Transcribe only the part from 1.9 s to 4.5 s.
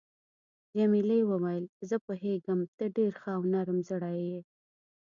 پوهیږم ته ډېر ښه او نرم زړی یې.